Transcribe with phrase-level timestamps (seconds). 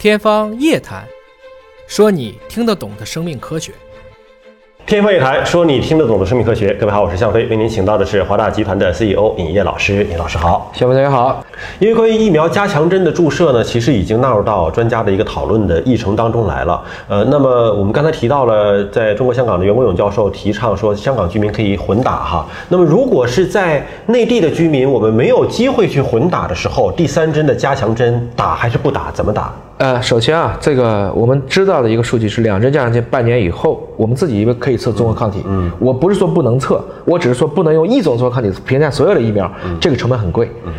[0.00, 1.04] 天方夜谭，
[1.86, 3.70] 说你听得懂的生命科学。
[4.86, 6.72] 天方夜谭，说你听得懂的生命科学。
[6.72, 10.02] 各位好，我是向飞，为您请到的是华大集团的 CEO 尹烨老师。
[10.04, 11.44] 尹老师好，小飞大家好。
[11.78, 16.82] 因为关于疫苗加强针的注射呢，其实已经纳入到专家的一个讨论的议程当中来了。
[17.06, 22.46] 呃，那么我们刚才提到了，在中国香港的袁国勇教授提倡说，香港居民可以混打哈。
[22.70, 29.10] 那么如果是在内地的居民，我们没有机会去混打的时候，第三针的加强针打还是不打？
[29.12, 29.54] 怎么打？
[29.80, 35.42] 呃，首先啊，这个我们知道的一个数据是，两针加强针半年以后，我们自己因为可以测综合抗体。
[35.46, 40.50] 嗯，我不是说不能测，我只是说不能用一种综合抗体评价所有的疫苗，嗯这个成本很贵。
[40.66, 40.72] 嗯，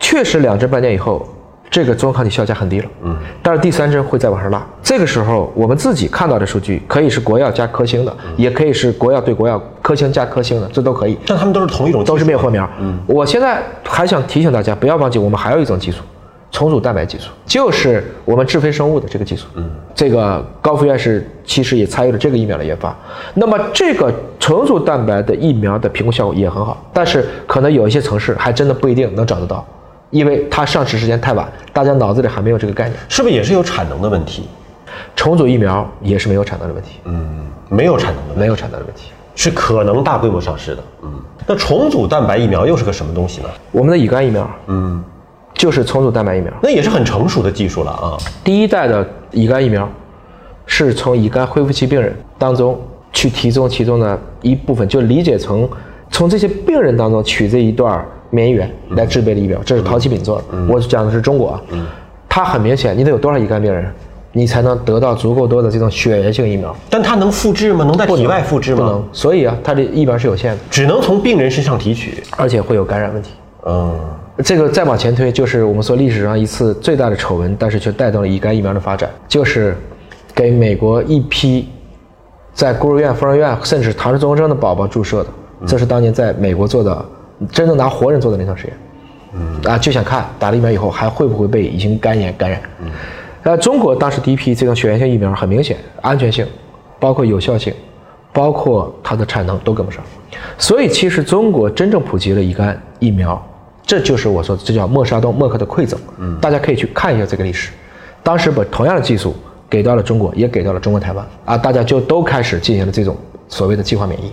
[0.00, 1.24] 确实两针半年以后，
[1.70, 2.86] 这个综合抗体效价很低了。
[3.04, 4.66] 嗯，但是第三针会再往上拉。
[4.82, 11.16] 这个时候我们自己看到的数据，可以是国药加科兴的，也可以是国药对国药，科兴加科兴的，这都可以。
[11.24, 12.68] 但他们都是同一种，都是灭活苗。
[12.80, 16.02] 嗯，我现在还想提醒大家，不要忘记我们还有一种技术。
[16.50, 22.94] 重组蛋白技术就是我们智飞生物的这个技术，嗯，这个高福院士其实也参与了这个疫苗的研发。
[23.34, 29.64] 那么这个重组蛋白的疫苗的评估效果也很好，但是可能有一些城市还真的不一定能找得到，
[30.10, 32.98] 因为它上市时间太晚，大家脑子里还没有这个概念。
[33.08, 34.48] 是不是也是有产能的问题？
[35.14, 36.96] 重组疫苗也是没有产能的问题。
[37.04, 40.82] 嗯，没有产能的，没有产能的问题，是可能大规模上市的。
[41.02, 41.12] 嗯，
[41.46, 43.48] 那重组蛋白疫苗又是个什么东西呢？
[43.70, 44.50] 我们的乙肝疫苗。
[44.66, 45.04] 嗯。
[45.60, 48.16] 就是重组蛋白疫苗，那也是很成熟的技术了啊。
[48.42, 49.86] 第一代的乙肝疫苗，
[50.64, 52.80] 是从乙肝恢复期病人当中
[53.12, 55.68] 去提供其中的一部分，就理解成
[56.10, 59.60] 从这些病人当中取这一段免疫源来制备的疫苗。
[59.62, 61.60] 这是陶奇品做的，我讲的是中国啊。
[62.26, 63.84] 它很明显，你得有多少乙肝病人，
[64.32, 66.74] 你才能得到足够多的这种血源性疫苗？
[66.88, 67.84] 但它能复制吗？
[67.84, 68.78] 能在体外复制吗？
[68.78, 69.04] 不能。
[69.12, 73.32] 所以啊，它的疫苗是有限的，只能从病人身上提取，而且会有感染问题。
[73.66, 73.94] 嗯。
[74.42, 79.76] 这个再往前推，就是我们说历史上一次最大的丑闻，但是却带动了乙肝疫苗的发展，就是
[80.34, 81.68] 给美国一批
[82.52, 85.30] 在孤儿院、疯人院，甚至唐氏综合征的宝宝注射的。
[85.66, 87.04] 这是当年在美国做的，
[87.50, 88.76] 真正拿活人做的临床实验。
[89.32, 92.60] 嗯啊，就想看打了疫苗以后还会不会被乙型肝炎感染。
[92.80, 92.90] 嗯，
[93.42, 96.46] 呃，中国当时第一批这种血源性疫苗很明显，安全性，
[96.98, 97.72] 包括有效性，
[98.32, 100.02] 包括它的产能都跟不上。
[100.58, 103.40] 所以其实中国真正普及了乙肝疫苗。
[103.90, 105.98] 这就是我说，这叫默沙东默克的馈赠。
[106.20, 107.72] 嗯，大家可以去看一下这个历史。
[108.22, 109.34] 当时把同样的技术
[109.68, 113.16] 给到了中国，也给到了中国台湾啊，大家就都开始进行了这种
[113.48, 114.30] 所谓的计划免疫。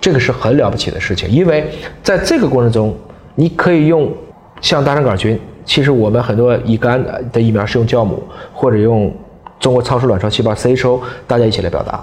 [0.00, 1.70] 这个是很了不起的事情，因为
[2.02, 2.92] 在这个过程中，
[3.36, 4.12] 你可以用
[4.60, 7.00] 像大肠杆菌，其实我们很多乙肝
[7.30, 8.20] 的疫苗是用酵母
[8.52, 9.14] 或者用
[9.60, 12.02] 中国超数卵巢细胞 CHO，大家一起来表达。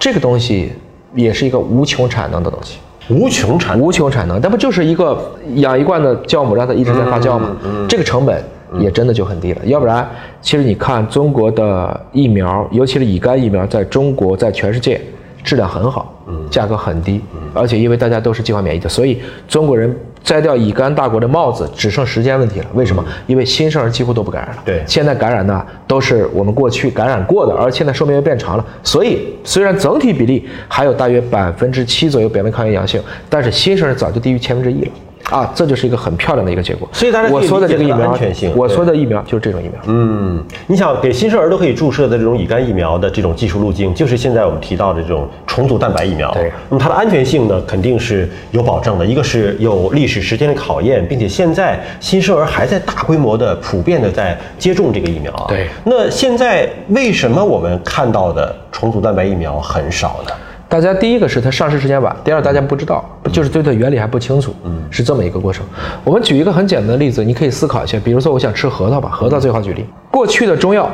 [0.00, 0.72] 这个东西
[1.14, 2.78] 也是一个无穷产能的东西。
[3.08, 5.18] 无穷产无穷产能，那不就是一个
[5.56, 7.56] 养一罐的酵母，让它一直在发酵吗？
[7.88, 8.42] 这个成本
[8.78, 9.60] 也真的就很低了。
[9.64, 10.08] 要不然，
[10.40, 15.00] 其实你看中国的疫苗，尤其是乙肝疫苗，在中国在全世界
[15.42, 16.14] 质量很好，
[16.50, 17.20] 价格很低，
[17.52, 19.94] 而且因为大家都是计划免疫的，所以中国人。
[20.22, 22.66] 摘掉乙肝大国的帽子，只剩时间问题了。
[22.74, 23.04] 为什么？
[23.26, 24.62] 因为新生儿几乎都不感染了。
[24.64, 28.64] 对，现在感染的都是我们过去感染过的，而现在寿命又变长了。
[28.82, 34.90] 所以，虽然整体比例还有大约百分之七左右表面抗原阳性，但是新生儿早就低于千分之一了。
[35.30, 36.88] 啊，这就是一个很漂亮的一个结果。
[36.92, 39.80] 所以大家，我说的这个疫苗安全性，我说的疫苗就是这种疫苗。
[39.86, 46.32] 嗯，你想给新生儿都可以注射的这种乙肝疫苗的这种技术路径，就是现在我们提到的这种重组蛋白疫苗。
[46.32, 49.06] 对，那么它的安全性呢，肯定是有保证的。
[49.06, 55.32] 一个是有历史时间的考验，并且现在新生儿还在大规模的、普遍的在接种这个疫苗。
[55.48, 60.32] 对，那现在为什么我们看到的重组蛋白疫苗很少呢？
[60.72, 65.62] 大家第一个是它上市时间晚，第二大家不知道，就是对它原理还不清楚，嗯，是这么一个过程。
[66.02, 69.84] 我们举一个很简单的例子，你可以思考一下，比如说我想吃核桃吧，核桃最好举例。
[70.10, 70.90] 过去的中药，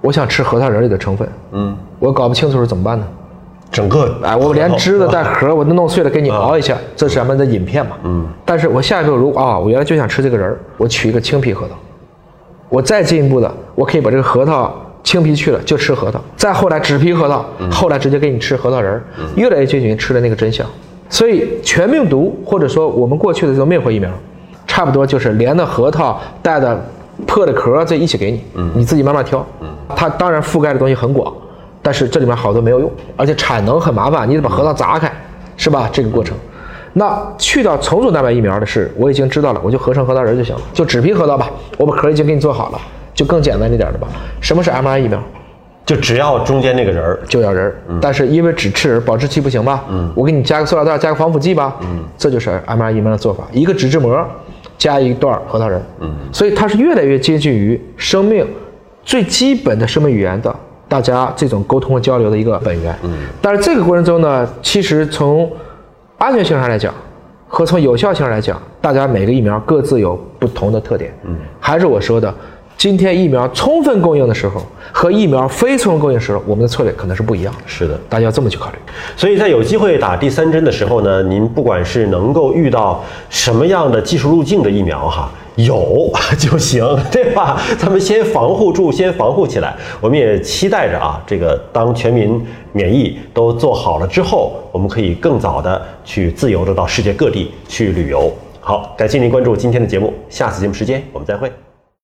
[0.00, 3.06] 我想吃核桃仁里的成分，嗯，我搞不清楚是怎么办呢？
[3.70, 8.26] 整个哎，我连汁的带核 我都弄碎了给你熬一下，这是咱们的饮片嘛，嗯。
[8.46, 11.74] 但是我下一步如果啊，我原来就想吃这个仁儿，我取一个青皮核桃，
[12.70, 14.74] 我再进一步的，我可以把这个核桃。
[15.10, 19.02] 青皮去了就吃核桃，再后来纸皮核桃，后来直接给你吃核桃仁儿，
[19.34, 20.64] 越来越接近吃的那个真相。
[21.08, 24.08] 所以全病毒或者说我们过去的这种灭活疫苗，
[24.68, 26.80] 差不多就是连的核桃带的
[27.26, 28.40] 破的壳这一起给你，
[28.72, 29.44] 你自己慢慢挑。
[29.96, 31.34] 它当然覆盖的东西很广，
[31.82, 35.10] 但是这里面好多没有用，而且产能很麻烦，你得把核桃砸开，
[35.56, 35.90] 是吧？
[35.92, 36.36] 这个过程。
[36.92, 42.78] 那去掉重组蛋白疫苗的是，我已经知道了，我就合成核桃仁就行了，就纸皮核桃吧，我把壳已经给你做好了。
[43.14, 44.08] 就更简单一点的吧。
[44.40, 45.22] 什么是 mRNA 疫苗？
[45.86, 47.74] 就只要中间那个人儿，就要人儿。
[48.00, 49.84] 但是因为只吃人，保质期不行吧？
[49.88, 51.76] 嗯，我给你加个塑料袋，加个防腐剂吧。
[51.80, 53.44] 嗯，这就是 mRNA 疫苗的做法。
[53.50, 54.24] 一个脂膜
[54.78, 55.82] 加一段核桃仁。
[56.00, 58.46] 嗯，所以它是越来越接近于生命
[59.02, 60.54] 最基本的生命语言的
[60.86, 62.94] 大家这种沟通和交流的一个本源。
[63.02, 63.12] 嗯，
[63.42, 65.50] 但是这个过程中呢，其实从
[66.18, 66.94] 安全性上来讲，
[67.48, 71.12] 和从有效性上来讲，大家每个疫苗各自有不同的特点。
[71.24, 72.32] 嗯，还是我说的，
[72.80, 77.60] 今天疫苗充分供应的时候和疫苗非充分供应的时候，我们的策略可能是不一样的。
[77.66, 78.78] 是的，大家要这么去考虑。
[79.18, 86.10] 所以在有机会打第三针的时候呢，您不管是能够遇到什么样的技术路径的疫苗哈，有
[86.40, 86.82] 就行，
[87.12, 87.60] 对吧？
[87.78, 89.76] 咱们先防护住，先防护起来。
[90.00, 92.42] 我们也期待着啊，这个当全民
[92.72, 98.32] 免疫都做好了之后，我们可以更早的去自由的到世界各地去旅游。
[98.58, 101.52] 好，感谢您关注今天的节目，下次节目时间我们再会。